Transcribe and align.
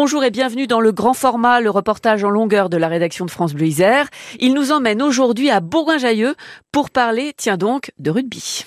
Bonjour 0.00 0.22
et 0.22 0.30
bienvenue 0.30 0.68
dans 0.68 0.78
le 0.78 0.92
grand 0.92 1.12
format, 1.12 1.60
le 1.60 1.70
reportage 1.70 2.22
en 2.22 2.30
longueur 2.30 2.68
de 2.68 2.76
la 2.76 2.86
rédaction 2.86 3.26
de 3.26 3.32
France 3.32 3.52
Bleu 3.52 3.66
Isère. 3.66 4.06
Il 4.38 4.54
nous 4.54 4.70
emmène 4.70 5.02
aujourd'hui 5.02 5.50
à 5.50 5.58
Bourgoin-Jallieu 5.58 6.36
pour 6.70 6.90
parler, 6.90 7.32
tiens 7.36 7.56
donc, 7.56 7.90
de 7.98 8.12
rugby. 8.12 8.64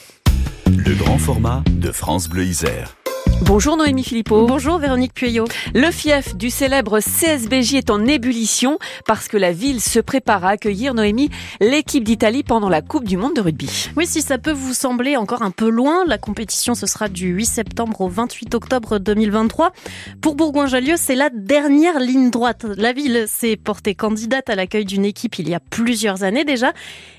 Le 0.65 0.93
grand 0.93 1.17
format 1.17 1.63
de 1.69 1.93
France 1.93 2.27
Bleu 2.27 2.43
Isère. 2.43 2.97
Bonjour 3.43 3.75
Noémie 3.75 4.03
Philippot. 4.03 4.45
Bonjour 4.45 4.77
Véronique 4.77 5.15
Pueyo. 5.15 5.45
Le 5.73 5.89
fief 5.89 6.35
du 6.35 6.51
célèbre 6.51 6.99
CSBJ 6.99 7.73
est 7.73 7.89
en 7.89 8.05
ébullition 8.05 8.77
parce 9.07 9.27
que 9.27 9.35
la 9.35 9.51
ville 9.51 9.81
se 9.81 9.99
prépare 9.99 10.45
à 10.45 10.49
accueillir 10.49 10.93
Noémie, 10.93 11.31
l'équipe 11.59 12.03
d'Italie 12.03 12.43
pendant 12.43 12.69
la 12.69 12.83
Coupe 12.83 13.05
du 13.05 13.17
Monde 13.17 13.35
de 13.35 13.41
rugby. 13.41 13.89
Oui, 13.97 14.05
si 14.05 14.21
ça 14.21 14.37
peut 14.37 14.51
vous 14.51 14.75
sembler 14.75 15.17
encore 15.17 15.41
un 15.41 15.49
peu 15.49 15.69
loin, 15.69 16.05
la 16.05 16.19
compétition 16.19 16.75
ce 16.75 16.85
sera 16.85 17.09
du 17.09 17.29
8 17.29 17.45
septembre 17.47 18.01
au 18.01 18.09
28 18.09 18.53
octobre 18.53 18.99
2023. 18.99 19.73
Pour 20.21 20.35
Bourgoin-Jallieu, 20.35 20.93
c'est 20.95 21.15
la 21.15 21.31
dernière 21.33 21.99
ligne 21.99 22.29
droite. 22.29 22.67
La 22.77 22.93
ville 22.93 23.25
s'est 23.27 23.57
portée 23.57 23.95
candidate 23.95 24.51
à 24.51 24.55
l'accueil 24.55 24.85
d'une 24.85 25.03
équipe 25.03 25.39
il 25.39 25.49
y 25.49 25.55
a 25.55 25.59
plusieurs 25.59 26.23
années 26.23 26.45
déjà 26.45 26.73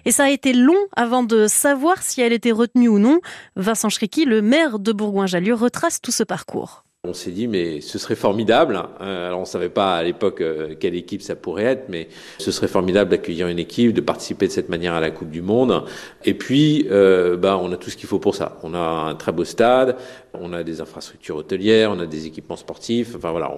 et 0.05 0.13
ça 0.13 0.25
a 0.25 0.31
été 0.31 0.53
long 0.53 0.79
avant 0.95 1.25
de 1.25 1.49
savoir 1.49 2.01
si 2.01 2.21
elle 2.21 2.33
était 2.33 2.53
retenue 2.53 2.89
ou 2.89 3.01
non. 3.01 3.19
Vincent 3.57 3.89
Schricky, 3.89 4.25
le 4.25 4.41
maire 4.41 4.79
de 4.79 4.93
Bourgoin-Jallieu, 4.93 5.55
retrace 5.55 6.01
tout 6.01 6.12
ce 6.13 6.23
parcours. 6.23 6.85
On 7.05 7.15
s'est 7.15 7.33
dit, 7.33 7.49
mais 7.49 7.81
ce 7.81 7.99
serait 7.99 8.15
formidable. 8.15 8.77
Hein. 8.77 8.89
Alors, 9.01 9.41
on 9.41 9.45
savait 9.45 9.71
pas 9.71 9.97
à 9.97 10.05
l'époque 10.05 10.41
euh, 10.41 10.77
quelle 10.79 10.95
équipe 10.95 11.21
ça 11.21 11.35
pourrait 11.35 11.65
être, 11.65 11.89
mais 11.89 12.07
ce 12.39 12.53
serait 12.53 12.69
formidable 12.69 13.11
d'accueillir 13.11 13.49
une 13.49 13.59
équipe, 13.59 13.93
de 13.93 14.01
participer 14.01 14.47
de 14.47 14.53
cette 14.53 14.69
manière 14.69 14.95
à 14.95 15.01
la 15.01 15.11
Coupe 15.11 15.31
du 15.31 15.43
Monde. 15.43 15.83
Et 16.25 16.35
puis, 16.35 16.87
euh, 16.93 17.37
bah, 17.37 17.59
on 17.61 17.73
a 17.73 17.77
tout 17.77 17.91
ce 17.91 17.97
qu'il 17.97 18.09
faut 18.09 18.21
pour 18.21 18.37
ça. 18.37 18.57
On 18.63 18.73
a 18.75 18.79
un 18.79 19.17
très 19.17 19.33
beau 19.33 19.43
stade, 19.43 19.97
on 20.33 20.53
a 20.53 20.63
des 20.63 20.81
infrastructures 20.81 21.35
hôtelières, 21.35 21.91
on 21.91 21.99
a 21.99 22.07
des 22.07 22.27
équipements 22.27 22.55
sportifs. 22.55 23.17
Enfin 23.17 23.33
voilà, 23.33 23.53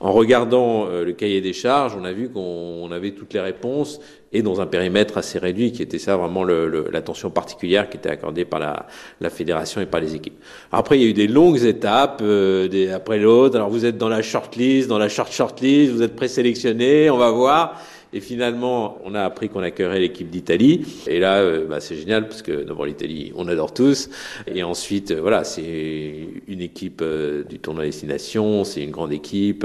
en 0.00 0.12
regardant 0.12 0.86
euh, 0.86 1.02
le 1.02 1.12
cahier 1.12 1.40
des 1.40 1.54
charges, 1.54 1.96
on 1.98 2.04
a 2.04 2.12
vu 2.12 2.28
qu'on 2.28 2.90
avait 2.92 3.12
toutes 3.12 3.32
les 3.32 3.40
réponses 3.40 3.98
et 4.32 4.42
dans 4.42 4.60
un 4.60 4.66
périmètre 4.66 5.18
assez 5.18 5.38
réduit, 5.38 5.72
qui 5.72 5.82
était 5.82 5.98
ça 5.98 6.16
vraiment 6.16 6.44
l'attention 6.44 7.30
particulière 7.30 7.90
qui 7.90 7.96
était 7.96 8.10
accordée 8.10 8.44
par 8.44 8.60
la, 8.60 8.86
la, 9.20 9.30
fédération 9.30 9.80
et 9.80 9.86
par 9.86 10.00
les 10.00 10.14
équipes. 10.14 10.40
Après, 10.70 10.98
il 10.98 11.02
y 11.02 11.06
a 11.06 11.08
eu 11.08 11.14
des 11.14 11.26
longues 11.26 11.64
étapes, 11.64 12.20
euh, 12.22 12.68
des, 12.68 12.89
après 12.92 13.18
l'autre. 13.18 13.56
Alors 13.56 13.70
vous 13.70 13.84
êtes 13.84 13.98
dans 13.98 14.08
la 14.08 14.22
shortlist, 14.22 14.88
dans 14.88 14.98
la 14.98 15.08
short 15.08 15.32
shortlist, 15.32 15.92
vous 15.92 16.02
êtes 16.02 16.16
présélectionné, 16.16 17.10
on 17.10 17.16
va 17.16 17.30
voir. 17.30 17.80
Et 18.12 18.20
finalement, 18.20 18.98
on 19.04 19.14
a 19.14 19.22
appris 19.22 19.48
qu'on 19.48 19.62
accueillerait 19.62 20.00
l'équipe 20.00 20.28
d'Italie. 20.28 20.84
Et 21.06 21.20
là, 21.20 21.38
euh, 21.38 21.66
bah, 21.66 21.78
c'est 21.78 21.94
génial 21.94 22.26
parce 22.26 22.42
que 22.42 22.64
d'abord 22.64 22.86
l'Italie, 22.86 23.32
on 23.36 23.46
adore 23.46 23.72
tous. 23.72 24.10
Et 24.48 24.64
ensuite, 24.64 25.12
euh, 25.12 25.20
voilà, 25.20 25.44
c'est 25.44 26.26
une 26.48 26.60
équipe 26.60 27.02
euh, 27.02 27.44
du 27.44 27.60
tournoi 27.60 27.84
destination, 27.84 28.64
c'est 28.64 28.82
une 28.82 28.90
grande 28.90 29.12
équipe. 29.12 29.64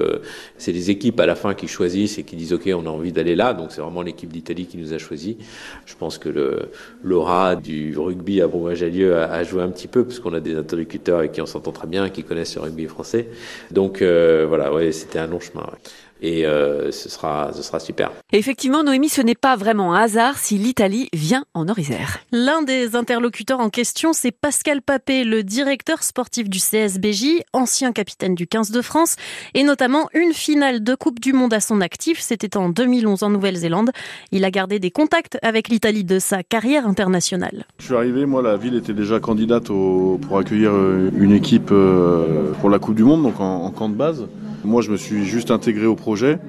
c'est 0.58 0.74
des 0.74 0.92
équipes 0.92 1.20
à 1.20 1.26
la 1.26 1.36
fin 1.36 1.56
qui 1.56 1.68
choisissent 1.68 2.20
et 2.20 2.24
qui 2.24 2.36
disent 2.36 2.54
OK, 2.54 2.70
on 2.72 2.86
a 2.86 2.90
envie 2.90 3.12
d'aller 3.12 3.36
là. 3.36 3.54
Donc 3.54 3.72
c'est 3.72 3.82
vraiment 3.82 4.04
l'équipe 4.04 4.32
d'Italie 4.32 4.68
qui 4.68 4.78
nous 4.78 4.94
a 4.94 5.00
choisi. 5.00 5.38
Je 5.86 5.96
pense 5.96 6.20
que 6.20 6.30
le 6.30 6.70
l'aura 7.04 7.56
du 7.56 7.98
rugby 7.98 8.42
à 8.42 8.48
Bourgoin-Jallieu 8.48 9.16
a, 9.16 9.32
a, 9.32 9.44
joué 9.44 9.64
un 9.64 9.70
petit 9.70 9.88
peu 9.88 10.04
parce 10.04 10.20
qu'on 10.20 10.34
a 10.34 10.40
des 10.40 10.56
interlocuteurs 10.56 11.20
avec 11.20 11.32
qui 11.32 11.42
on 11.42 11.46
s'entend 11.46 11.72
très 11.72 11.88
bien, 11.88 12.10
qui 12.10 12.24
connaissent 12.24 12.56
le 12.56 12.62
rugby 12.62 12.86
français. 12.86 13.28
Donc 13.72 14.02
voilà, 14.02 14.72
ouais, 14.74 14.92
c'était 14.92 15.20
un 15.20 15.28
long 15.28 15.40
chemin. 15.40 15.64
Ouais 15.64 15.80
et 16.26 16.46
euh, 16.46 16.92
ce 16.92 17.08
sera 17.08 17.52
ce 17.54 17.62
sera 17.62 17.80
super. 17.80 18.12
effectivement, 18.32 18.84
Noémie, 18.84 19.10
ce 19.10 19.22
n'est 19.22 19.36
pas 19.36 19.56
vraiment 19.56 19.94
un 19.94 20.02
hasard 20.02 20.38
si 20.38 20.58
l'Italie 20.58 21.08
vient 21.14 21.46
en 21.54 21.68
Orisère. 21.70 22.20
L'un 22.32 22.64
des 22.64 22.96
interlocuteurs 22.96 23.60
en 23.60 23.70
question, 23.70 24.12
c'est 24.12 24.32
Pascal 24.32 24.82
Papé, 24.82 25.24
le 25.24 25.44
directeur 25.44 26.02
sportif 26.02 26.50
du 26.50 26.58
CSBJ, 26.58 27.44
ancien 27.54 27.92
capitaine 27.92 28.34
du 28.34 28.48
15 28.48 28.72
de 28.72 28.82
France, 28.82 29.18
et 29.54 29.64
notamment 29.64 30.10
une 30.14 30.34
finale 30.34 30.84
de 30.84 30.96
Coupe 30.96 31.20
du 31.20 31.32
Monde 31.32 31.54
à 31.54 31.60
son 31.60 31.80
actif. 31.80 32.20
C'était 32.20 32.58
en 32.58 32.70
2011 32.70 33.22
en 33.22 33.30
Nouvelle-Zélande. 33.30 33.92
Il 34.32 34.46
a 34.46 34.52
gardé 34.52 34.80
des 34.80 34.92
contacts 34.92 35.38
avec 35.44 35.70
l'Italie 35.70 36.04
de 36.04 36.18
sa 36.18 36.42
carrière 36.42 36.88
internationale. 36.88 37.66
Je 37.78 37.86
suis 37.86 37.96
arrivé, 37.96 38.26
moi, 38.26 38.42
la 38.42 38.58
ville 38.58 38.76
était 38.76 38.94
déjà 38.94 39.20
candidate 39.20 39.70
au, 39.70 40.20
pour 40.28 40.40
accueillir 40.40 40.72
euh, 40.74 41.12
une 41.16 41.34
équipe 41.34 41.70
euh, 41.72 42.52
pour 42.62 42.72
la 42.72 42.80
Coupe 42.80 42.96
du 42.96 43.04
Monde, 43.04 43.22
donc 43.22 43.40
en, 43.40 43.64
en 43.66 43.70
camp 43.70 43.90
de 43.90 43.96
base. 43.96 44.26
Moi, 44.66 44.82
je 44.82 44.92
me 44.92 44.98
suis 44.98 45.26
juste 45.26 45.52
intégré 45.52 45.86
au 45.86 45.96
projet. 45.96 46.40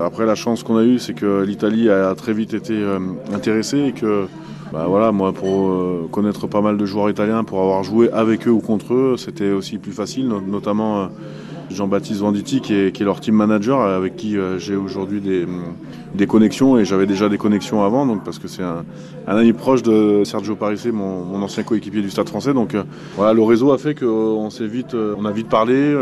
Après, 0.00 0.26
la 0.26 0.34
chance 0.34 0.62
qu'on 0.62 0.76
a 0.76 0.84
eue, 0.84 0.98
c'est 0.98 1.14
que 1.14 1.42
l'Italie 1.42 1.88
a 1.88 2.14
très 2.14 2.32
vite 2.32 2.54
été 2.54 2.74
euh, 2.74 2.98
intéressée 3.32 3.78
et 3.78 3.92
que, 3.92 4.26
bah 4.72 4.86
voilà, 4.88 5.12
moi, 5.12 5.32
pour 5.32 5.68
euh, 5.68 6.08
connaître 6.10 6.46
pas 6.46 6.60
mal 6.60 6.76
de 6.76 6.84
joueurs 6.86 7.08
italiens, 7.08 7.44
pour 7.44 7.60
avoir 7.60 7.84
joué 7.84 8.10
avec 8.10 8.48
eux 8.48 8.50
ou 8.50 8.60
contre 8.60 8.94
eux, 8.94 9.16
c'était 9.16 9.50
aussi 9.50 9.78
plus 9.78 9.92
facile, 9.92 10.28
notamment. 10.28 11.08
Jean-Baptiste 11.74 12.20
Venditti, 12.20 12.60
qui 12.60 12.74
est, 12.74 13.00
leur 13.00 13.20
team 13.20 13.34
manager, 13.34 13.80
avec 13.80 14.16
qui 14.16 14.36
euh, 14.36 14.58
j'ai 14.58 14.76
aujourd'hui 14.76 15.20
des, 15.20 15.46
des, 16.14 16.26
connexions 16.26 16.78
et 16.78 16.84
j'avais 16.84 17.06
déjà 17.06 17.28
des 17.28 17.38
connexions 17.38 17.84
avant, 17.84 18.06
donc 18.06 18.24
parce 18.24 18.38
que 18.38 18.48
c'est 18.48 18.62
un, 18.62 18.84
ami 19.26 19.52
proche 19.52 19.82
de 19.82 20.22
Sergio 20.24 20.56
Parisse, 20.56 20.86
mon, 20.86 21.42
ancien 21.42 21.62
coéquipier 21.62 22.02
du 22.02 22.10
Stade 22.10 22.28
Français. 22.28 22.54
Donc 22.54 22.74
euh, 22.74 22.84
voilà, 23.16 23.32
le 23.32 23.42
réseau 23.42 23.72
a 23.72 23.78
fait 23.78 23.94
qu'on 23.94 24.48
euh, 24.48 25.14
on 25.18 25.24
a 25.24 25.32
vite 25.32 25.48
parlé. 25.48 25.94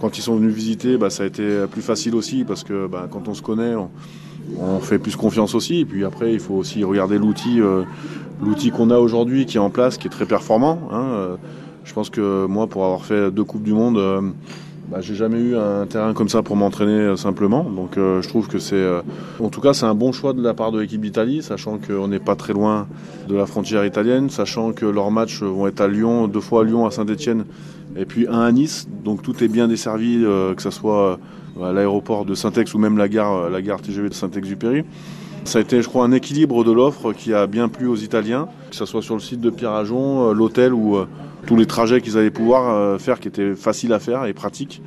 quand 0.00 0.18
ils 0.18 0.22
sont 0.22 0.36
venus 0.36 0.54
visiter, 0.54 0.96
bah, 0.96 1.10
ça 1.10 1.24
a 1.24 1.26
été 1.26 1.64
plus 1.70 1.82
facile 1.82 2.14
aussi 2.14 2.44
parce 2.44 2.64
que 2.64 2.86
bah, 2.86 3.08
quand 3.10 3.28
on 3.28 3.34
se 3.34 3.42
connaît, 3.42 3.74
on, 4.58 4.80
fait 4.80 4.98
plus 4.98 5.16
confiance 5.16 5.54
aussi. 5.54 5.80
Et 5.80 5.84
puis 5.84 6.04
après, 6.04 6.32
il 6.32 6.40
faut 6.40 6.54
aussi 6.54 6.82
regarder 6.84 7.18
l'outil, 7.18 7.60
l'outil 8.42 8.70
qu'on 8.70 8.90
a 8.90 8.98
aujourd'hui, 8.98 9.46
qui 9.46 9.56
est 9.56 9.60
en 9.60 9.70
place, 9.70 9.98
qui 9.98 10.08
est 10.08 10.10
très 10.10 10.26
performant. 10.26 10.88
Hein. 10.92 11.36
Je 11.84 11.92
pense 11.92 12.10
que 12.10 12.46
moi, 12.46 12.66
pour 12.66 12.84
avoir 12.84 13.04
fait 13.04 13.30
deux 13.30 13.44
coupes 13.44 13.62
du 13.62 13.72
monde 13.72 14.32
bah, 14.88 15.00
j'ai 15.00 15.14
jamais 15.14 15.38
eu 15.38 15.56
un 15.56 15.86
terrain 15.86 16.12
comme 16.12 16.28
ça 16.28 16.42
pour 16.42 16.56
m'entraîner 16.56 16.92
euh, 16.92 17.16
simplement. 17.16 17.64
Donc 17.64 17.96
euh, 17.96 18.20
je 18.20 18.28
trouve 18.28 18.48
que 18.48 18.58
c'est, 18.58 18.74
euh, 18.74 19.00
en 19.40 19.48
tout 19.48 19.60
cas, 19.60 19.72
c'est 19.72 19.86
un 19.86 19.94
bon 19.94 20.12
choix 20.12 20.32
de 20.32 20.42
la 20.42 20.54
part 20.54 20.72
de 20.72 20.80
l'équipe 20.80 21.00
d'Italie, 21.00 21.42
sachant 21.42 21.78
qu'on 21.78 22.08
n'est 22.08 22.18
pas 22.18 22.36
très 22.36 22.52
loin 22.52 22.88
de 23.28 23.34
la 23.34 23.46
frontière 23.46 23.84
italienne, 23.86 24.28
sachant 24.28 24.72
que 24.72 24.84
leurs 24.84 25.10
matchs 25.10 25.42
vont 25.42 25.66
être 25.66 25.80
à 25.80 25.88
Lyon, 25.88 26.28
deux 26.28 26.40
fois 26.40 26.62
à 26.62 26.64
Lyon, 26.64 26.86
à 26.86 26.90
Saint-Etienne, 26.90 27.44
et 27.96 28.04
puis 28.04 28.26
un 28.28 28.40
à 28.40 28.52
Nice. 28.52 28.88
Donc 29.04 29.22
tout 29.22 29.42
est 29.42 29.48
bien 29.48 29.68
desservi, 29.68 30.24
que 30.56 30.62
ce 30.62 30.70
soit 30.70 31.18
à 31.62 31.72
l'aéroport 31.72 32.24
de 32.24 32.34
Saint-Ex 32.34 32.74
ou 32.74 32.78
même 32.78 32.98
la 32.98 33.08
gare, 33.08 33.50
la 33.50 33.62
gare 33.62 33.80
TGV 33.80 34.08
de 34.08 34.14
Saint-Exupéry. 34.14 34.84
Ça 35.44 35.58
a 35.58 35.62
été, 35.62 35.82
je 35.82 35.88
crois, 35.88 36.04
un 36.04 36.12
équilibre 36.12 36.64
de 36.64 36.72
l'offre 36.72 37.12
qui 37.12 37.34
a 37.34 37.46
bien 37.46 37.68
plu 37.68 37.86
aux 37.86 37.96
Italiens, 37.96 38.48
que 38.70 38.76
ce 38.76 38.86
soit 38.86 39.02
sur 39.02 39.14
le 39.14 39.20
site 39.20 39.40
de 39.40 39.50
Pierre 39.50 39.82
l'hôtel 39.84 40.72
ou 40.72 40.98
tous 41.46 41.56
les 41.56 41.66
trajets 41.66 42.00
qu'ils 42.00 42.18
allaient 42.18 42.30
pouvoir 42.30 42.74
euh, 42.74 42.98
faire 42.98 43.20
qui 43.20 43.28
étaient 43.28 43.54
faciles 43.54 43.92
à 43.92 43.98
faire 43.98 44.26
et 44.26 44.32
pratiques. 44.32 44.82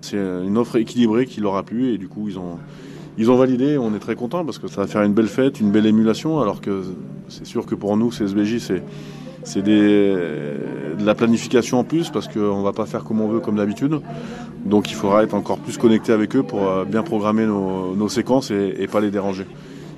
C'est 0.00 0.16
une 0.16 0.56
offre 0.56 0.76
équilibrée 0.76 1.26
qui 1.26 1.40
leur 1.40 1.56
a 1.56 1.64
plu 1.64 1.92
et 1.92 1.98
du 1.98 2.06
coup 2.08 2.28
ils 2.28 2.38
ont, 2.38 2.58
ils 3.18 3.30
ont 3.30 3.36
validé. 3.36 3.78
On 3.78 3.94
est 3.94 3.98
très 3.98 4.14
content 4.14 4.44
parce 4.44 4.58
que 4.58 4.68
ça 4.68 4.82
va 4.82 4.86
faire 4.86 5.02
une 5.02 5.12
belle 5.12 5.26
fête, 5.26 5.60
une 5.60 5.72
belle 5.72 5.86
émulation. 5.86 6.40
Alors 6.40 6.60
que 6.60 6.84
c'est 7.28 7.46
sûr 7.46 7.66
que 7.66 7.74
pour 7.74 7.96
nous, 7.96 8.10
CSBJ, 8.10 8.58
c'est 8.58 8.82
c'est 9.44 9.62
de 9.62 10.56
la 11.00 11.14
planification 11.14 11.78
en 11.78 11.84
plus 11.84 12.10
parce 12.10 12.28
qu'on 12.28 12.58
ne 12.58 12.64
va 12.64 12.72
pas 12.72 12.86
faire 12.86 13.04
comme 13.04 13.20
on 13.20 13.28
veut 13.28 13.40
comme 13.40 13.56
d'habitude. 13.56 14.00
Donc 14.64 14.90
il 14.90 14.94
faudra 14.94 15.22
être 15.22 15.34
encore 15.34 15.58
plus 15.58 15.78
connecté 15.78 16.12
avec 16.12 16.36
eux 16.36 16.42
pour 16.42 16.68
euh, 16.68 16.84
bien 16.84 17.02
programmer 17.02 17.46
nos, 17.46 18.08
séquences 18.08 18.50
et, 18.50 18.74
et, 18.78 18.86
pas 18.86 19.00
les 19.00 19.10
déranger. 19.10 19.46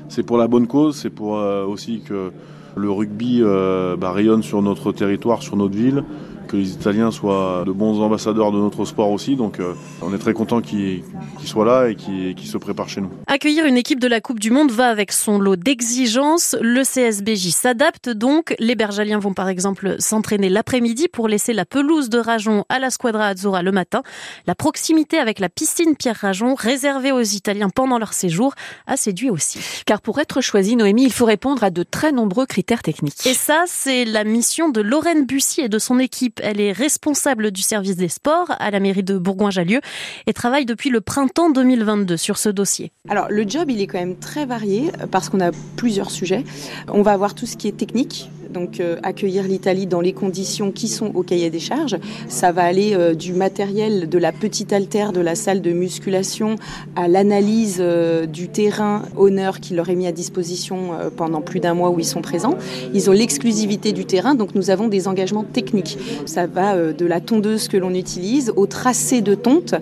C'est 0.08 0.22
pour 0.22 0.38
la 0.38 0.46
bonne 0.46 0.66
cause, 0.66 0.96
c'est 0.96 1.10
pour 1.10 1.38
euh, 1.38 1.64
aussi 1.64 2.02
que 2.06 2.30
le 2.76 2.90
rugby 2.90 3.40
euh, 3.42 3.96
bah, 3.96 4.12
rayonne 4.12 4.42
sur 4.42 4.62
notre 4.62 4.92
territoire, 4.92 5.42
sur 5.42 5.56
notre 5.56 5.74
ville, 5.74 6.04
que 6.50 6.56
les 6.56 6.72
Italiens 6.72 7.10
soient 7.10 7.62
de 7.64 7.70
bons 7.70 8.00
ambassadeurs 8.00 8.50
de 8.50 8.58
notre 8.58 8.84
sport 8.84 9.10
aussi. 9.10 9.36
Donc 9.36 9.60
euh, 9.60 9.74
on 10.02 10.12
est 10.12 10.18
très 10.18 10.32
content 10.32 10.60
qu'ils 10.60 11.02
soient 11.44 11.64
là 11.64 11.88
et 11.88 11.94
qu'ils 11.94 12.46
se 12.46 12.58
préparent 12.58 12.88
chez 12.88 13.00
nous. 13.00 13.10
Accueillir 13.28 13.64
une 13.66 13.76
équipe 13.76 14.00
de 14.00 14.08
la 14.08 14.20
Coupe 14.20 14.40
du 14.40 14.50
Monde 14.50 14.72
va 14.72 14.88
avec 14.88 15.12
son 15.12 15.38
lot 15.38 15.56
d'exigences. 15.56 16.56
Le 16.60 16.82
CSBJ 16.82 17.50
s'adapte 17.50 18.08
donc. 18.08 18.54
Les 18.58 18.74
Bergaliens 18.74 19.18
vont 19.18 19.32
par 19.32 19.48
exemple 19.48 19.96
s'entraîner 20.00 20.48
l'après-midi 20.48 21.06
pour 21.08 21.28
laisser 21.28 21.52
la 21.52 21.64
pelouse 21.64 22.08
de 22.08 22.18
Rajon 22.18 22.64
à 22.68 22.80
la 22.80 22.90
Squadra 22.90 23.28
Azzurra 23.28 23.62
le 23.62 23.72
matin. 23.72 24.02
La 24.46 24.54
proximité 24.56 25.18
avec 25.18 25.38
la 25.38 25.48
piscine 25.48 25.94
Pierre 25.96 26.16
Rajon, 26.16 26.54
réservée 26.54 27.12
aux 27.12 27.20
Italiens 27.20 27.70
pendant 27.70 27.98
leur 27.98 28.12
séjour, 28.12 28.54
a 28.86 28.96
séduit 28.96 29.30
aussi. 29.30 29.60
Car 29.86 30.00
pour 30.00 30.18
être 30.18 30.40
choisi, 30.40 30.74
Noémie, 30.74 31.04
il 31.04 31.12
faut 31.12 31.26
répondre 31.26 31.62
à 31.62 31.70
de 31.70 31.84
très 31.84 32.10
nombreux 32.10 32.46
critères 32.46 32.82
techniques. 32.82 33.24
Et 33.26 33.34
ça, 33.34 33.64
c'est 33.66 34.04
la 34.04 34.24
mission 34.24 34.68
de 34.68 34.80
Lorraine 34.80 35.26
Bussy 35.26 35.60
et 35.60 35.68
de 35.68 35.78
son 35.78 35.98
équipe. 36.00 36.39
Elle 36.42 36.60
est 36.60 36.72
responsable 36.72 37.50
du 37.50 37.62
service 37.62 37.96
des 37.96 38.08
sports 38.08 38.50
à 38.58 38.70
la 38.70 38.80
mairie 38.80 39.02
de 39.02 39.18
Bourgoin-Jallieu 39.18 39.80
et 40.26 40.32
travaille 40.32 40.66
depuis 40.66 40.90
le 40.90 41.00
printemps 41.00 41.50
2022 41.50 42.16
sur 42.16 42.38
ce 42.38 42.48
dossier. 42.48 42.92
Alors 43.08 43.28
le 43.30 43.48
job, 43.48 43.70
il 43.70 43.80
est 43.80 43.86
quand 43.86 43.98
même 43.98 44.16
très 44.16 44.46
varié 44.46 44.90
parce 45.10 45.28
qu'on 45.28 45.40
a 45.40 45.50
plusieurs 45.76 46.10
sujets. 46.10 46.44
On 46.88 47.02
va 47.02 47.12
avoir 47.12 47.34
tout 47.34 47.46
ce 47.46 47.56
qui 47.56 47.68
est 47.68 47.76
technique, 47.76 48.30
donc 48.50 48.80
euh, 48.80 48.96
accueillir 49.02 49.44
l'Italie 49.44 49.86
dans 49.86 50.00
les 50.00 50.12
conditions 50.12 50.72
qui 50.72 50.88
sont 50.88 51.12
au 51.14 51.22
cahier 51.22 51.50
des 51.50 51.60
charges. 51.60 51.96
Ça 52.28 52.52
va 52.52 52.62
aller 52.62 52.94
euh, 52.94 53.14
du 53.14 53.32
matériel, 53.32 54.08
de 54.08 54.18
la 54.18 54.32
petite 54.32 54.72
altère 54.72 55.12
de 55.12 55.20
la 55.20 55.34
salle 55.34 55.62
de 55.62 55.72
musculation 55.72 56.56
à 56.96 57.08
l'analyse 57.08 57.78
euh, 57.80 58.26
du 58.26 58.48
terrain 58.48 59.02
honneur 59.16 59.60
qui 59.60 59.74
leur 59.74 59.88
est 59.88 59.94
mis 59.94 60.06
à 60.06 60.12
disposition 60.12 60.90
pendant 61.16 61.40
plus 61.40 61.60
d'un 61.60 61.74
mois 61.74 61.90
où 61.90 61.98
ils 61.98 62.04
sont 62.04 62.22
présents. 62.22 62.56
Ils 62.94 63.08
ont 63.08 63.12
l'exclusivité 63.12 63.92
du 63.92 64.04
terrain, 64.04 64.34
donc 64.34 64.54
nous 64.54 64.70
avons 64.70 64.88
des 64.88 65.08
engagements 65.08 65.44
techniques. 65.44 65.98
Ça 66.26 66.46
va 66.46 66.92
de 66.92 67.06
la 67.06 67.20
tondeuse 67.20 67.68
que 67.68 67.76
l'on 67.76 67.94
utilise 67.94 68.52
au 68.56 68.66
tracé 68.66 69.20
de 69.20 69.34
tonte, 69.34 69.74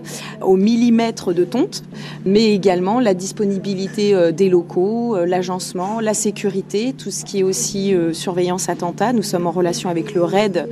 au 0.42 0.56
millimètre 0.56 1.32
de 1.32 1.44
tonte, 1.44 1.84
mais 2.24 2.54
également 2.54 3.00
la 3.00 3.14
disponibilité 3.14 4.32
des 4.32 4.48
locaux, 4.48 5.16
l'agencement, 5.24 6.00
la 6.00 6.14
sécurité, 6.14 6.94
tout 6.96 7.10
ce 7.10 7.24
qui 7.24 7.40
est 7.40 7.42
aussi 7.42 7.94
surveillance 8.12 8.57
Nous 9.14 9.22
sommes 9.22 9.46
en 9.46 9.50
relation 9.50 9.88
avec 9.88 10.14
le 10.14 10.22
RAID 10.22 10.68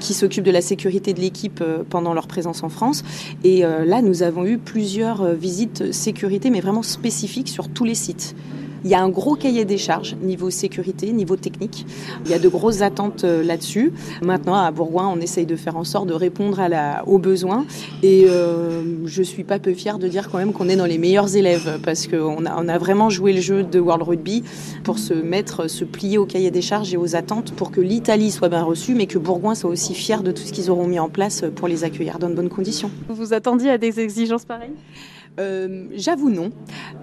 qui 0.00 0.12
s'occupe 0.14 0.44
de 0.44 0.50
la 0.50 0.60
sécurité 0.60 1.14
de 1.14 1.20
l'équipe 1.20 1.60
euh, 1.60 1.82
pendant 1.88 2.12
leur 2.12 2.26
présence 2.26 2.62
en 2.62 2.68
France. 2.68 3.04
Et 3.44 3.64
euh, 3.64 3.84
là, 3.84 4.02
nous 4.02 4.22
avons 4.22 4.44
eu 4.44 4.58
plusieurs 4.58 5.22
euh, 5.22 5.34
visites 5.34 5.92
sécurité, 5.92 6.50
mais 6.50 6.60
vraiment 6.60 6.82
spécifiques 6.82 7.48
sur 7.48 7.68
tous 7.68 7.84
les 7.84 7.94
sites. 7.94 8.34
Il 8.84 8.90
y 8.90 8.94
a 8.94 9.02
un 9.02 9.08
gros 9.08 9.34
cahier 9.34 9.64
des 9.64 9.78
charges 9.78 10.16
niveau 10.22 10.50
sécurité, 10.50 11.12
niveau 11.12 11.36
technique. 11.36 11.86
Il 12.24 12.30
y 12.30 12.34
a 12.34 12.38
de 12.38 12.48
grosses 12.48 12.82
attentes 12.82 13.24
euh, 13.24 13.42
là-dessus. 13.42 13.92
Maintenant, 14.22 14.54
à 14.54 14.70
Bourgoin, 14.70 15.08
on 15.08 15.20
essaye 15.20 15.46
de 15.46 15.56
faire 15.56 15.76
en 15.76 15.84
sorte 15.84 16.08
de 16.08 16.14
répondre 16.14 16.60
aux 17.06 17.18
besoins. 17.18 17.66
Et 18.02 18.26
euh, 18.28 19.06
je 19.06 19.22
suis 19.22 19.44
pas 19.44 19.58
peu 19.58 19.74
fière 19.74 19.98
de 19.98 20.08
dire 20.08 20.28
quand 20.30 20.38
même 20.38 20.52
qu'on 20.52 20.68
est 20.68 20.76
dans 20.76 20.86
les 20.86 20.98
meilleurs 20.98 21.36
élèves 21.36 21.80
parce 21.82 22.06
qu'on 22.06 22.44
a, 22.46 22.50
a 22.50 22.78
vraiment 22.78 23.10
joué 23.10 23.32
le 23.32 23.40
jeu 23.40 23.62
de 23.62 23.80
World 23.80 24.02
Rugby 24.02 24.44
pour 24.84 24.98
se 24.98 25.14
mettre, 25.14 25.68
se 25.68 25.84
plier 25.84 26.18
au 26.18 26.26
cahier 26.26 26.50
des 26.50 26.62
charges 26.62 26.92
et 26.92 26.96
aux 26.96 27.16
attentes 27.16 27.52
pour 27.52 27.70
que 27.70 27.80
l'Italie 27.80 28.30
soit 28.30 28.48
bien 28.48 28.62
reçue, 28.62 28.94
mais 28.94 29.06
que 29.06 29.18
Bourgoin 29.18 29.54
soit 29.54 29.70
aussi 29.70 29.94
fier 29.94 30.22
de 30.22 30.32
tout 30.32 30.42
ce 30.42 30.52
qu'ils 30.52 30.70
auront 30.70 30.86
mis 30.86 30.98
en 30.98 31.08
place 31.08 31.44
pour 31.56 31.68
les 31.68 31.84
accueillir 31.84 32.18
dans 32.18 32.28
de 32.28 32.34
bonnes 32.34 32.48
conditions. 32.48 32.90
Vous 33.08 33.14
vous 33.14 33.32
attendiez 33.32 33.70
à 33.70 33.78
des 33.78 34.00
exigences 34.00 34.44
pareilles? 34.44 34.74
Euh, 35.38 35.84
J'avoue 35.94 36.30
non, 36.30 36.50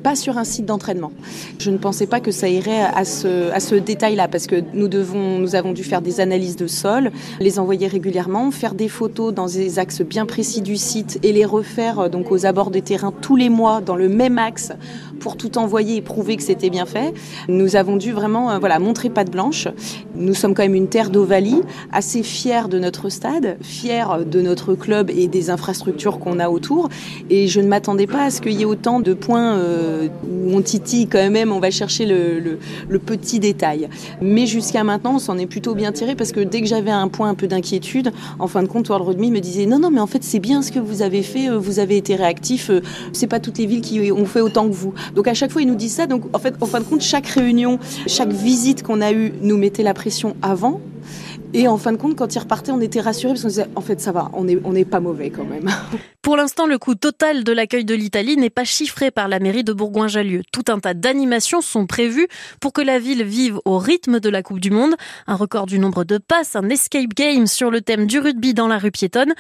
pas 0.04 0.16
sur 0.16 0.38
un 0.38 0.44
site 0.44 0.66
d'entraînement. 0.66 1.12
Je 1.60 1.72
ne 1.72 1.78
pensais 1.78 2.08
pas 2.08 2.20
que 2.20 2.32
ça 2.32 2.48
irait 2.48 2.82
à 2.82 3.06
ce, 3.06 3.52
à 3.52 3.60
ce 3.60 3.76
détail-là, 3.76 4.28
parce 4.28 4.48
que 4.48 4.64
nous, 4.74 4.88
devons, 4.88 5.40
nous 5.40 5.56
avons 5.56 5.74
dû 5.74 5.84
faire 5.84 6.02
des 6.02 6.20
analyses 6.20 6.56
de 6.56 6.68
sol, 6.68 7.12
les 7.40 7.60
envoyer 7.60 7.88
régulièrement, 7.88 8.52
faire 8.52 8.74
des 8.74 8.88
photos 8.88 9.34
dans 9.34 9.48
des 9.48 9.80
axes 9.80 10.02
bien 10.02 10.26
précis 10.26 10.62
du 10.62 10.76
site 10.76 11.20
et 11.24 11.32
les 11.32 11.46
refaire 11.46 12.00
euh, 12.00 12.10
donc 12.10 12.32
aux 12.32 12.46
abords 12.46 12.72
des 12.72 12.82
terrains 12.82 13.14
tous 13.22 13.36
les 13.36 13.50
mois 13.50 13.82
dans 13.82 13.96
le 13.96 14.10
même 14.10 14.38
axe 14.38 14.72
pour 15.20 15.38
tout 15.38 15.58
envoyer 15.58 15.98
et 15.98 16.02
prouver 16.02 16.36
que 16.36 16.44
c'était 16.44 16.70
bien 16.70 16.86
fait. 16.86 17.14
Nous 17.48 17.76
avons 17.76 17.96
dû 17.96 18.12
vraiment 18.12 18.52
euh, 18.52 18.60
voilà, 18.60 18.80
montrer 18.80 19.10
patte 19.10 19.32
blanche. 19.32 19.68
Nous 20.16 20.34
sommes 20.34 20.54
quand 20.54 20.64
même 20.64 20.76
une 20.76 20.90
terre 20.90 21.10
d'Ovalie, 21.10 21.62
assez 21.92 22.24
fiers 22.24 22.68
de 22.70 22.80
notre 22.80 23.10
stade, 23.10 23.58
fiers 23.62 24.26
de 24.26 24.42
notre 24.42 24.76
club 24.76 25.10
et 25.10 25.28
des 25.28 25.50
infrastructures 25.50 26.20
qu'on 26.20 26.40
a 26.40 26.50
autour. 26.50 26.90
Et 27.30 27.48
je 27.48 27.62
ne 27.62 27.68
m'attendais 27.68 28.08
pas 28.08 28.25
à 28.26 28.32
ce 28.32 28.42
qu'il 28.42 28.54
y 28.54 28.64
ait 28.64 28.66
autant 28.66 29.00
de 29.00 29.14
points 29.14 29.56
euh, 29.58 30.08
où 30.28 30.56
on 30.56 30.62
titille 30.62 31.08
quand 31.08 31.30
même, 31.30 31.52
on 31.52 31.60
va 31.60 31.70
chercher 31.70 32.06
le, 32.06 32.58
petit 33.06 33.40
détail. 33.40 33.88
Mais 34.20 34.48
jusqu'à 34.48 34.84
maintenant, 34.84 35.16
on 35.16 35.20
s'en 35.20 35.38
est 35.38 35.46
plutôt 35.46 35.76
bien 35.76 35.92
tiré 35.92 36.16
parce 36.16 36.32
que 36.32 36.40
dès 36.40 36.62
que 36.62 36.68
j'avais 36.68 36.92
un 36.92 37.08
point 37.08 37.30
un 37.30 37.36
peu 37.36 37.46
d'inquiétude, 37.48 38.12
en 38.40 38.48
fin 38.48 38.64
de 38.64 38.68
compte, 38.68 38.90
World 38.90 39.08
Rugby 39.08 39.30
me 39.30 39.40
disait 39.40 39.68
non, 39.68 39.78
non, 39.78 39.92
mais 39.92 40.00
en 40.00 40.08
fait, 40.08 40.24
c'est 40.24 40.40
bien 40.40 40.64
ce 40.64 40.72
que 40.72 40.80
vous 40.80 41.04
avez 41.04 41.22
fait, 41.22 41.50
euh, 41.50 41.58
vous 41.58 41.78
avez 41.80 41.98
été 41.98 42.16
réactif, 42.16 42.72
c'est 43.14 43.28
pas 43.28 43.40
toutes 43.40 43.60
les 43.60 43.68
villes 43.68 43.82
qui 43.82 44.12
ont 44.12 44.26
fait 44.26 44.42
autant 44.42 44.68
que 44.68 44.74
vous. 44.74 44.94
Donc 45.14 45.28
à 45.28 45.36
chaque 45.36 45.52
fois, 45.52 45.62
ils 45.62 45.68
nous 45.68 45.76
disent 45.76 45.94
ça. 45.94 46.08
Donc 46.08 46.24
en 46.34 46.40
fait, 46.40 46.56
en 46.62 46.66
fin 46.66 46.80
de 46.80 46.86
compte, 46.86 47.02
chaque 47.02 47.28
réunion, 47.28 47.78
chaque 48.08 48.32
visite 48.32 48.82
qu'on 48.82 49.02
a 49.02 49.12
eue 49.12 49.34
nous 49.42 49.58
mettait 49.58 49.84
la 49.84 49.94
pression 49.94 50.36
avant. 50.42 50.82
Et 51.58 51.70
en 51.70 51.78
fin 51.78 51.94
de 51.94 51.98
compte, 51.98 52.18
quand 52.18 52.36
ils 52.36 52.40
repartaient, 52.40 52.74
on 52.74 52.82
était 52.82 53.00
rassurés 53.00 53.32
parce 53.32 53.44
qu'on 53.44 53.48
disait 53.48 53.68
en 53.76 53.82
fait 53.82 54.02
ça 54.02 54.12
va, 54.12 54.30
on 54.34 54.44
n'est 54.44 54.86
pas 54.86 55.00
mauvais 55.00 55.30
quand 55.30 55.46
même. 55.46 55.70
Pour 56.22 56.36
l'instant, 56.36 56.66
le 56.66 56.78
coût 56.78 56.96
total 56.96 57.44
de 57.46 57.52
l'accueil 57.54 57.86
de 57.86 57.94
l'Italie 57.94 58.36
n'est 58.36 58.50
pas 58.50 58.66
chiffré 58.66 59.10
par 59.10 59.30
la 59.30 59.40
mairie 59.40 59.64
de 59.64 59.72
Bourgoin-Jallieu. 59.72 60.42
Tout 60.52 60.66
un 60.70 60.80
tas 60.80 60.94
d'animations 60.94 61.62
sont 61.62 61.86
prévues 61.86 62.28
pour 62.60 62.74
que 62.74 62.82
la 62.82 63.00
ville 63.00 63.24
vive 63.24 63.60
au 63.64 63.78
rythme 63.78 64.20
de 64.20 64.28
la 64.28 64.44
Coupe 64.44 64.60
du 64.60 64.72
Monde. 64.72 64.96
Un 65.28 65.36
record 65.36 65.66
du 65.66 65.80
nombre 65.80 66.04
de 66.04 66.18
passes, 66.18 66.56
un 66.58 66.68
escape 66.70 67.14
game 67.16 67.48
sur 67.48 67.72
le 67.72 67.80
thème 67.80 68.06
du 68.06 68.20
rugby 68.20 68.54
dans 68.54 68.68
la 68.68 68.78
rue 68.78 68.92
piétonne. 68.92 69.34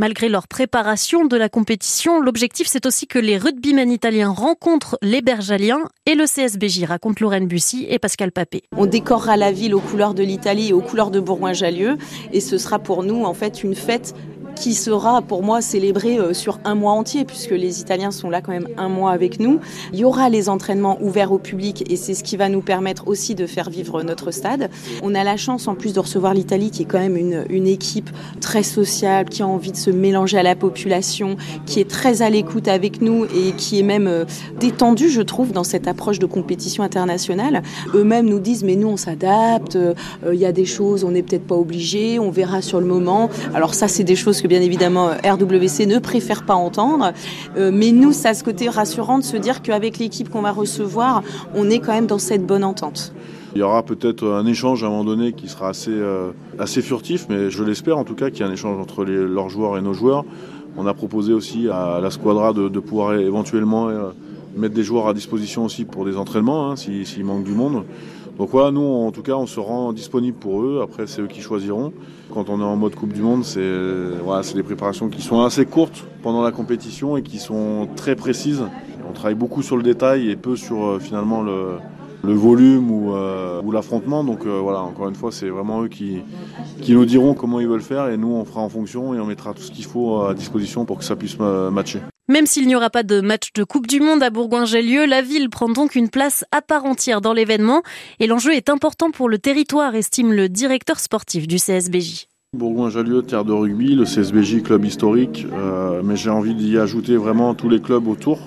Malgré 0.00 0.28
leur 0.28 0.46
préparation 0.46 1.24
de 1.24 1.36
la 1.36 1.48
compétition, 1.48 2.20
l'objectif 2.20 2.68
c'est 2.68 2.86
aussi 2.86 3.08
que 3.08 3.18
les 3.18 3.36
rugbymen 3.36 3.90
italiens 3.90 4.30
rencontrent 4.30 4.96
les 5.02 5.22
bergaliens 5.22 5.88
et 6.06 6.14
le 6.14 6.24
CSBJ, 6.24 6.84
raconte 6.84 7.18
Lorraine 7.18 7.48
Bussy 7.48 7.84
et 7.90 7.98
Pascal 7.98 8.30
Papé. 8.30 8.62
On 8.76 8.86
décorera 8.86 9.36
la 9.36 9.50
ville 9.50 9.74
aux 9.74 9.80
couleurs 9.80 10.14
de 10.14 10.22
l'Italie 10.22 10.68
et 10.68 10.72
aux 10.72 10.82
couleurs 10.82 11.10
de 11.10 11.18
Bourgoin-Jallieu 11.18 11.98
et 12.32 12.40
ce 12.40 12.58
sera 12.58 12.78
pour 12.78 13.02
nous 13.02 13.24
en 13.24 13.34
fait 13.34 13.64
une 13.64 13.74
fête 13.74 14.14
qui 14.58 14.74
sera 14.74 15.22
pour 15.22 15.42
moi 15.42 15.62
célébré 15.62 16.18
euh, 16.18 16.34
sur 16.34 16.58
un 16.64 16.74
mois 16.74 16.92
entier, 16.92 17.24
puisque 17.24 17.52
les 17.52 17.80
Italiens 17.80 18.10
sont 18.10 18.28
là 18.28 18.42
quand 18.42 18.52
même 18.52 18.68
un 18.76 18.88
mois 18.88 19.12
avec 19.12 19.38
nous. 19.38 19.60
Il 19.92 20.00
y 20.00 20.04
aura 20.04 20.28
les 20.28 20.48
entraînements 20.48 20.98
ouverts 21.00 21.32
au 21.32 21.38
public 21.38 21.90
et 21.90 21.96
c'est 21.96 22.14
ce 22.14 22.24
qui 22.24 22.36
va 22.36 22.48
nous 22.48 22.60
permettre 22.60 23.06
aussi 23.06 23.34
de 23.34 23.46
faire 23.46 23.70
vivre 23.70 24.02
notre 24.02 24.32
stade. 24.32 24.70
On 25.02 25.14
a 25.14 25.22
la 25.22 25.36
chance 25.36 25.68
en 25.68 25.74
plus 25.76 25.92
de 25.92 26.00
recevoir 26.00 26.34
l'Italie, 26.34 26.70
qui 26.70 26.82
est 26.82 26.86
quand 26.86 26.98
même 26.98 27.16
une, 27.16 27.44
une 27.48 27.68
équipe 27.68 28.10
très 28.40 28.64
sociale, 28.64 29.28
qui 29.28 29.42
a 29.42 29.46
envie 29.46 29.72
de 29.72 29.76
se 29.76 29.90
mélanger 29.90 30.38
à 30.38 30.42
la 30.42 30.56
population, 30.56 31.36
qui 31.66 31.80
est 31.80 31.88
très 31.88 32.22
à 32.22 32.30
l'écoute 32.30 32.66
avec 32.66 33.00
nous 33.00 33.26
et 33.26 33.52
qui 33.56 33.78
est 33.78 33.84
même 33.84 34.08
euh, 34.08 34.24
détendue, 34.58 35.08
je 35.08 35.22
trouve, 35.22 35.52
dans 35.52 35.64
cette 35.64 35.86
approche 35.86 36.18
de 36.18 36.26
compétition 36.26 36.82
internationale. 36.82 37.62
Eux-mêmes 37.94 38.26
nous 38.26 38.40
disent, 38.40 38.64
mais 38.64 38.74
nous, 38.74 38.88
on 38.88 38.96
s'adapte, 38.96 39.76
euh, 39.76 39.94
il 40.32 40.38
y 40.38 40.46
a 40.46 40.52
des 40.52 40.66
choses, 40.66 41.04
on 41.04 41.12
n'est 41.12 41.22
peut-être 41.22 41.46
pas 41.46 41.54
obligé, 41.54 42.18
on 42.18 42.30
verra 42.30 42.60
sur 42.60 42.80
le 42.80 42.86
moment. 42.86 43.30
Alors 43.54 43.74
ça, 43.74 43.86
c'est 43.86 44.04
des 44.04 44.16
choses 44.16 44.42
que 44.42 44.47
bien 44.48 44.60
évidemment 44.60 45.10
RWC 45.24 45.86
ne 45.86 45.98
préfère 45.98 46.44
pas 46.44 46.54
entendre. 46.54 47.12
Euh, 47.56 47.70
mais 47.72 47.92
nous, 47.92 48.12
ça 48.12 48.30
a 48.30 48.34
ce 48.34 48.42
côté 48.42 48.68
rassurant 48.68 49.18
de 49.18 49.24
se 49.24 49.36
dire 49.36 49.62
qu'avec 49.62 49.98
l'équipe 49.98 50.28
qu'on 50.28 50.42
va 50.42 50.50
recevoir, 50.50 51.22
on 51.54 51.70
est 51.70 51.78
quand 51.78 51.92
même 51.92 52.06
dans 52.06 52.18
cette 52.18 52.44
bonne 52.44 52.64
entente. 52.64 53.12
Il 53.54 53.60
y 53.60 53.62
aura 53.62 53.82
peut-être 53.82 54.26
un 54.26 54.46
échange 54.46 54.84
à 54.84 54.86
un 54.86 54.90
moment 54.90 55.04
donné 55.04 55.32
qui 55.32 55.48
sera 55.48 55.68
assez, 55.68 55.90
euh, 55.90 56.30
assez 56.58 56.82
furtif, 56.82 57.26
mais 57.28 57.50
je 57.50 57.62
l'espère 57.62 57.96
en 57.98 58.04
tout 58.04 58.14
cas 58.14 58.30
qu'il 58.30 58.40
y 58.40 58.42
ait 58.42 58.50
un 58.50 58.52
échange 58.52 58.78
entre 58.78 59.04
leurs 59.04 59.48
joueurs 59.48 59.78
et 59.78 59.82
nos 59.82 59.94
joueurs. 59.94 60.24
On 60.76 60.86
a 60.86 60.94
proposé 60.94 61.32
aussi 61.32 61.68
à 61.68 62.00
la 62.00 62.10
squadra 62.10 62.52
de, 62.52 62.68
pouvoir 62.78 63.14
éventuellement 63.14 63.88
euh, 63.88 64.10
mettre 64.56 64.74
des 64.74 64.84
joueurs 64.84 65.08
à 65.08 65.14
disposition 65.14 65.64
aussi 65.64 65.84
pour 65.84 66.04
des 66.04 66.16
entraînements, 66.16 66.70
hein, 66.70 66.76
s'il 66.76 67.24
manque 67.24 67.44
du 67.44 67.52
monde. 67.52 67.84
Donc 68.38 68.50
voilà, 68.50 68.70
nous 68.70 68.80
en 68.80 69.10
tout 69.10 69.22
cas 69.22 69.34
on 69.34 69.46
se 69.46 69.58
rend 69.58 69.92
disponible 69.92 70.38
pour 70.38 70.62
eux, 70.62 70.80
après 70.82 71.08
c'est 71.08 71.20
eux 71.20 71.26
qui 71.26 71.40
choisiront. 71.40 71.92
Quand 72.32 72.48
on 72.48 72.60
est 72.60 72.64
en 72.64 72.76
mode 72.76 72.94
Coupe 72.94 73.12
du 73.12 73.20
Monde, 73.20 73.44
c'est 73.44 73.60
voilà, 74.22 74.42
des 74.54 74.62
préparations 74.62 75.08
qui 75.08 75.22
sont 75.22 75.42
assez 75.42 75.66
courtes 75.66 76.04
pendant 76.22 76.42
la 76.42 76.52
compétition 76.52 77.16
et 77.16 77.22
qui 77.22 77.38
sont 77.38 77.88
très 77.96 78.14
précises. 78.14 78.62
On 79.08 79.12
travaille 79.12 79.34
beaucoup 79.34 79.62
sur 79.62 79.76
le 79.76 79.82
détail 79.82 80.30
et 80.30 80.36
peu 80.36 80.54
sur 80.54 80.84
euh, 80.84 80.98
finalement 80.98 81.42
le, 81.42 81.78
volume 82.22 82.90
ou, 82.90 83.14
euh, 83.14 83.62
l'affrontement. 83.72 84.22
Donc 84.22 84.44
euh, 84.44 84.60
voilà, 84.60 84.82
encore 84.82 85.08
une 85.08 85.14
fois, 85.14 85.32
c'est 85.32 85.48
vraiment 85.48 85.82
eux 85.82 85.88
qui, 85.88 86.22
qui 86.82 86.92
nous 86.92 87.06
diront 87.06 87.34
comment 87.34 87.58
ils 87.58 87.68
veulent 87.68 87.80
faire 87.80 88.08
et 88.08 88.16
nous 88.16 88.28
on 88.28 88.44
fera 88.44 88.60
en 88.60 88.68
fonction 88.68 89.14
et 89.14 89.20
on 89.20 89.26
mettra 89.26 89.54
tout 89.54 89.62
ce 89.62 89.72
qu'il 89.72 89.86
faut 89.86 90.20
à 90.20 90.34
disposition 90.34 90.84
pour 90.84 90.98
que 90.98 91.04
ça 91.04 91.16
puisse 91.16 91.38
matcher. 91.38 92.00
Même 92.30 92.44
s'il 92.44 92.66
n'y 92.66 92.76
aura 92.76 92.90
pas 92.90 93.04
de 93.04 93.22
match 93.22 93.54
de 93.54 93.64
Coupe 93.64 93.86
du 93.86 94.00
Monde 94.00 94.22
à 94.22 94.28
Bourgoin-Jallieu, 94.28 95.06
la 95.06 95.22
ville 95.22 95.48
prend 95.48 95.70
donc 95.70 95.94
une 95.94 96.10
place 96.10 96.44
à 96.52 96.60
part 96.60 96.84
entière 96.84 97.22
dans 97.22 97.32
l'événement 97.32 97.82
et 98.20 98.26
l'enjeu 98.26 98.52
est 98.52 98.68
important 98.68 99.10
pour 99.10 99.30
le 99.30 99.38
territoire, 99.38 99.94
estime 99.94 100.34
le 100.34 100.50
directeur 100.50 101.00
sportif 101.00 101.48
du 101.48 101.56
CSBJ. 101.56 102.26
Bourgoin-Jallieu, 102.54 103.22
terre 103.22 103.46
de 103.46 103.52
rugby, 103.54 103.94
le 103.94 104.04
CSBJ, 104.04 104.62
club 104.62 104.84
historique, 104.84 105.46
euh, 105.54 106.02
mais 106.04 106.16
j'ai 106.16 106.28
envie 106.28 106.54
d'y 106.54 106.76
ajouter 106.76 107.16
vraiment 107.16 107.54
tous 107.54 107.70
les 107.70 107.80
clubs 107.80 108.06
autour 108.06 108.38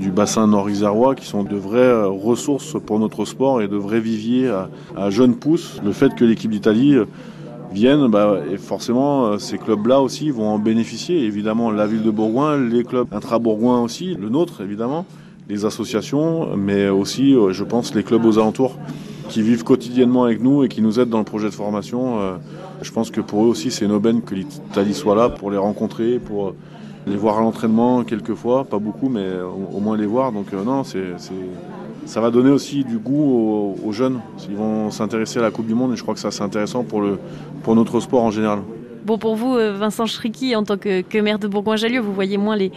du 0.00 0.10
bassin 0.10 0.48
nord-isérois 0.48 1.14
qui 1.14 1.26
sont 1.26 1.44
de 1.44 1.54
vraies 1.54 1.78
euh, 1.78 2.08
ressources 2.08 2.76
pour 2.84 2.98
notre 2.98 3.24
sport 3.26 3.62
et 3.62 3.68
de 3.68 3.76
vrais 3.76 4.00
viviers 4.00 4.48
à, 4.48 4.70
à 4.96 5.10
jeunes 5.10 5.36
pousses. 5.36 5.80
Le 5.84 5.92
fait 5.92 6.12
que 6.16 6.24
l'équipe 6.24 6.50
d'Italie 6.50 6.96
viennent, 7.74 8.08
bah, 8.08 8.38
et 8.50 8.56
forcément, 8.56 9.26
euh, 9.26 9.38
ces 9.38 9.58
clubs-là 9.58 10.00
aussi 10.00 10.30
vont 10.30 10.48
en 10.48 10.58
bénéficier. 10.58 11.24
Évidemment, 11.24 11.70
la 11.70 11.86
ville 11.86 12.02
de 12.02 12.10
Bourgoin, 12.10 12.56
les 12.56 12.84
clubs 12.84 13.06
intra-bourgoins 13.12 13.82
aussi, 13.82 14.14
le 14.14 14.30
nôtre 14.30 14.62
évidemment, 14.62 15.04
les 15.50 15.66
associations, 15.66 16.56
mais 16.56 16.88
aussi, 16.88 17.34
euh, 17.34 17.52
je 17.52 17.64
pense, 17.64 17.94
les 17.94 18.02
clubs 18.02 18.24
aux 18.24 18.38
alentours 18.38 18.78
qui 19.28 19.42
vivent 19.42 19.64
quotidiennement 19.64 20.24
avec 20.24 20.40
nous 20.42 20.64
et 20.64 20.68
qui 20.68 20.80
nous 20.80 21.00
aident 21.00 21.10
dans 21.10 21.18
le 21.18 21.24
projet 21.24 21.48
de 21.48 21.54
formation. 21.54 22.20
Euh, 22.20 22.36
je 22.80 22.90
pense 22.92 23.10
que 23.10 23.20
pour 23.20 23.44
eux 23.44 23.48
aussi, 23.48 23.70
c'est 23.70 23.84
une 23.84 23.92
aubaine 23.92 24.22
que 24.22 24.34
l'Italie 24.34 24.94
soit 24.94 25.14
là 25.14 25.28
pour 25.28 25.50
les 25.50 25.58
rencontrer, 25.58 26.18
pour 26.18 26.54
les 27.06 27.16
voir 27.16 27.38
à 27.38 27.40
l'entraînement 27.40 28.04
quelquefois, 28.04 28.64
pas 28.64 28.78
beaucoup, 28.78 29.08
mais 29.08 29.26
au 29.72 29.80
moins 29.80 29.96
les 29.96 30.06
voir. 30.06 30.32
Donc 30.32 30.52
non, 30.52 30.84
c'est 30.84 31.14
ça 32.06 32.20
va 32.20 32.30
donner 32.30 32.50
aussi 32.50 32.84
du 32.84 32.98
goût 32.98 33.76
aux, 33.84 33.92
jeunes. 33.92 34.20
Ils 34.48 34.56
vont 34.56 34.90
s'intéresser 34.90 35.38
à 35.38 35.42
la 35.42 35.50
Coupe 35.50 35.66
du 35.66 35.74
Monde 35.74 35.92
et 35.92 35.96
je 35.96 36.02
crois 36.02 36.14
que 36.14 36.20
ça 36.20 36.30
c'est 36.30 36.42
intéressant 36.42 36.84
pour, 36.84 37.00
le, 37.00 37.18
pour 37.62 37.74
notre 37.74 38.00
sport 38.00 38.22
en 38.22 38.30
général. 38.30 38.60
Bon, 39.04 39.18
pour 39.18 39.36
vous, 39.36 39.54
euh, 39.56 39.72
Vincent 39.76 40.06
Schricky, 40.06 40.56
en 40.56 40.64
tant 40.64 40.78
que, 40.78 41.20
maire 41.20 41.38
de 41.38 41.46
Bourgoin-Jallieu, 41.46 42.00
vous 42.00 42.14
voyez 42.14 42.38
moins 42.38 42.56
les, 42.56 42.72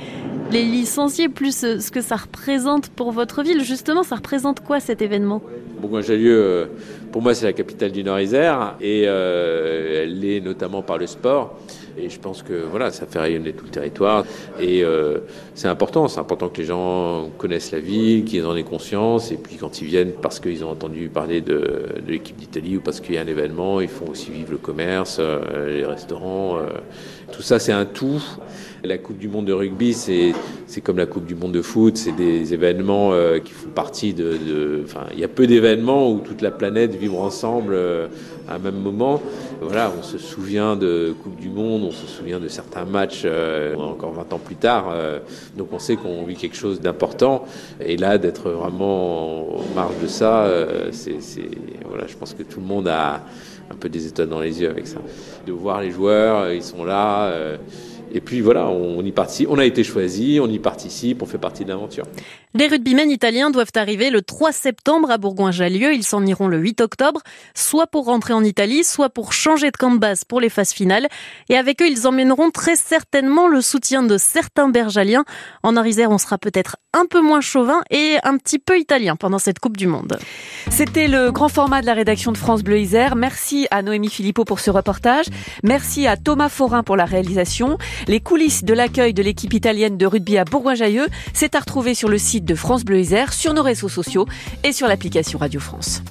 les 0.52 0.64
licenciés, 0.64 1.30
plus 1.30 1.64
euh, 1.64 1.80
ce 1.80 1.90
que 1.90 2.02
ça 2.02 2.18
représente 2.18 2.90
pour 2.90 3.12
votre 3.12 3.44
ville. 3.44 3.64
Justement, 3.64 4.04
ça 4.04 4.16
représente 4.16 4.60
quoi 4.60 4.82
cet 4.82 5.02
événement? 5.02 5.42
Bourgoin-Jallieu, 5.80 6.70
pour 7.14 7.22
moi, 7.22 7.34
c'est 7.34 7.46
la 7.46 7.54
capitale 7.54 7.94
du 7.94 8.04
Nord-Isère 8.04 8.76
et 8.82 9.04
elle 9.04 10.20
l'est 10.20 10.42
notamment 10.42 10.82
par 10.82 10.98
le 10.98 11.08
sport. 11.08 11.58
Et 12.00 12.10
je 12.10 12.20
pense 12.20 12.44
que 12.44 12.54
voilà, 12.54 12.92
ça 12.92 13.06
fait 13.06 13.20
rayonner 13.20 13.54
tout 13.54 13.66
le 13.66 13.72
territoire. 13.72 14.24
Et 14.60 14.84
euh, 14.84 15.20
c'est 15.56 15.68
important, 15.68 16.08
c'est 16.08 16.20
important 16.20 16.50
que 16.50 16.58
les 16.58 16.66
gens 16.66 17.30
connaissent 17.38 17.72
la 17.72 17.80
ville, 17.80 18.24
qu'ils 18.24 18.46
en 18.46 18.56
aient 18.56 18.64
conscience. 18.64 19.32
Et 19.32 19.38
puis 19.38 19.56
quand 19.56 19.82
ils 19.82 19.88
viennent 19.88 20.12
parce 20.22 20.40
qu'ils 20.40 20.64
ont 20.64 20.70
entendu 20.70 21.10
parler 21.10 21.42
de, 21.42 21.86
l'équipe 22.08 22.38
d'Italie 22.38 22.78
ou 22.78 22.82
parce 22.82 23.00
qu'il 23.00 23.16
y 23.16 23.18
a 23.18 23.22
un 23.22 23.28
événement, 23.28 23.82
ils 23.82 23.88
font 23.88 24.10
aussi 24.10 24.32
vivre 24.32 24.52
le 24.52 24.58
commerce, 24.58 25.18
euh, 25.20 25.76
les 25.76 25.86
restaurants. 25.86 26.58
Euh, 26.58 26.68
tout 27.32 27.42
ça, 27.42 27.60
c'est 27.60 27.74
un 27.74 27.86
tout. 27.86 28.22
La 28.84 28.98
Coupe 28.98 29.18
du 29.18 29.28
Monde 29.28 29.46
de 29.46 29.54
rugby, 29.54 29.94
c'est 29.94 30.34
comme 30.82 30.98
la 30.98 31.08
Coupe 31.08 31.26
du 31.26 31.36
Monde 31.36 31.52
de 31.52 31.62
foot, 31.62 31.98
c'est 31.98 32.16
des 32.16 32.54
événements 32.54 33.12
qui 33.44 33.52
font 33.52 33.70
partie 33.70 34.14
de. 34.14 34.82
enfin, 34.86 35.08
il 35.14 35.20
y 35.20 35.24
a 35.24 35.28
peu 35.28 35.48
d'événements 35.48 36.12
où 36.12 36.20
toute 36.20 36.42
la 36.42 36.52
planète 36.52 36.96
vibre 36.96 37.20
ensemble 37.20 37.76
à 38.50 38.56
un 38.56 38.60
même 38.60 38.80
moment. 38.80 39.22
Voilà, 39.62 39.92
on 39.98 40.04
se 40.04 40.18
souvient 40.18 40.76
de 40.76 41.16
Coupe 41.24 41.36
du 41.36 41.50
Monde, 41.50 41.84
on 41.84 41.92
se 41.92 42.08
souvient 42.08 42.40
de 42.40 42.48
certains 42.48 42.86
matchs 42.86 43.24
euh, 43.26 43.76
encore 43.76 44.14
20 44.14 44.34
ans 44.34 44.40
plus 44.40 44.56
tard. 44.56 44.94
donc 45.56 45.70
on 45.72 45.80
sait 45.80 45.96
qu'on 45.96 46.24
vit 46.24 46.36
quelque 46.36 46.56
chose 46.56 46.80
d'important. 46.80 47.46
Et 47.80 47.98
là, 47.98 48.18
d'être 48.18 48.50
vraiment 48.52 49.60
en 49.60 49.76
marge 49.76 50.00
de 50.02 50.08
ça, 50.08 50.50
c'est 50.92 51.18
voilà, 51.88 52.08
je 52.08 52.16
pense 52.16 52.34
que 52.34 52.44
tout 52.44 52.60
le 52.60 52.66
monde 52.66 52.88
a 52.88 53.22
un 53.70 53.76
peu 53.76 53.90
des 53.90 54.08
étoiles 54.08 54.30
dans 54.30 54.40
les 54.40 54.62
yeux 54.62 54.70
avec 54.70 54.88
ça. 54.88 55.00
De 55.46 55.52
voir 55.52 55.82
les 55.82 55.92
joueurs, 55.92 56.52
ils 56.52 56.64
sont 56.64 56.86
là. 56.86 57.34
Et 58.14 58.22
puis 58.22 58.42
voilà, 58.42 58.68
on 58.68 59.04
y 59.04 59.12
participe. 59.12 59.50
On 59.50 59.58
a 59.58 59.66
été 59.66 59.84
choisi, 59.84 60.40
on 60.42 60.48
y 60.48 60.60
participe, 60.60 61.22
on 61.22 61.26
fait 61.26 61.38
partie 61.38 61.64
de 61.64 61.70
l'aventure. 61.70 62.06
Les 62.54 62.68
rugbymen 62.68 63.12
italiens 63.12 63.52
doivent 63.52 63.72
arriver 63.76 64.10
le 64.10 64.22
3 64.22 64.52
septembre 64.52 65.12
à 65.12 65.18
Bourgoin-Jallieu. 65.18 65.94
Ils 65.94 66.04
s'en 66.04 66.26
iront 66.26 66.48
le 66.48 66.58
8 66.58 66.82
octobre, 66.82 67.22
soit 67.54 67.88
pour 67.88 68.06
rentrer 68.06 68.34
en 68.34 68.44
Italie, 68.44 68.84
soit 68.84 69.10
pour 69.10 69.34
changer 69.34 69.70
de 69.70 69.78
camp 69.78 69.92
de 69.92 70.00
base 70.00 70.24
pour 70.24 70.42
les 70.42 70.50
phases 70.50 70.72
finales. 70.72 71.08
Et 71.50 71.58
avec 71.58 71.82
eux, 71.82 71.88
ils 71.88 72.08
emmèneront 72.08 72.50
très 72.50 72.76
certainement 72.76 73.48
le 73.48 73.62
soutien 73.62 74.02
de 74.02 74.18
certains 74.18 74.70
bergaliens. 74.70 75.26
En 75.62 75.78
Orisère, 75.78 76.10
on 76.10 76.18
sera 76.18 76.38
peut-être 76.38 76.78
un 76.94 77.06
peu 77.06 77.22
moins 77.22 77.42
chauvin 77.42 77.82
et 77.92 78.18
un 78.24 78.38
petit 78.38 78.60
peu 78.60 78.80
italien 78.80 79.16
pendant 79.16 79.40
cette 79.40 79.60
Coupe 79.60 79.78
du 79.78 79.88
Monde. 79.88 80.18
C'était 80.72 81.08
le 81.08 81.32
grand 81.32 81.50
format 81.50 81.82
de 81.82 81.86
la 81.86 81.94
rédaction 81.94 82.32
de 82.32 82.38
France 82.38 82.64
Bleu 82.64 82.80
Isère. 82.80 83.16
Merci 83.16 83.68
à 83.72 83.82
Noémie 83.82 84.10
Philippot 84.10 84.46
pour 84.46 84.60
ce 84.60 84.72
reportage. 84.72 85.26
Merci 85.64 86.08
à 86.08 86.18
Thomas 86.18 86.50
Forin 86.50 86.84
pour 86.84 86.96
la 86.96 87.06
réalisation. 87.06 87.78
Les 88.08 88.20
coulisses 88.20 88.64
de 88.64 88.74
l'accueil 88.74 89.14
de 89.14 89.24
l'équipe 89.24 89.54
italienne 89.54 89.98
de 89.98 90.06
rugby 90.06 90.38
à 90.38 90.44
Bourgoin-Jallieu, 90.44 91.08
c'est 91.34 91.56
à 91.56 91.60
retrouver 91.60 91.94
sur 91.94 92.10
le 92.10 92.18
site 92.18 92.46
de 92.46 92.56
France 92.56 92.84
Bleu 92.84 93.00
Isère, 93.00 93.34
sur 93.34 93.54
nos 93.54 93.64
réseaux 93.64 93.90
sociaux 93.90 94.28
et 94.64 94.72
sur 94.72 94.88
l'application 94.88 95.40
Radio 95.40 95.60
France. 95.60 96.02